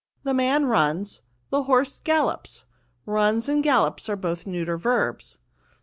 * 0.15 0.23
The 0.23 0.33
man 0.33 0.65
runs,' 0.65 1.21
* 1.35 1.49
the 1.51 1.61
horse 1.65 1.99
gallops,'' 1.99 2.65
runs* 3.19 3.47
and' 3.47 3.61
gallops* 3.63 4.09
are 4.09 4.15
both 4.15 4.47
neuter 4.47 4.75
verbs." 4.75 5.37